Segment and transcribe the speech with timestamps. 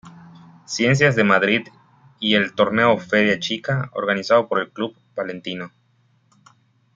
[0.65, 1.67] Ciencias de Madrid
[2.19, 5.73] y el "Torneo Feria Chica" organizado por el Club Palentino.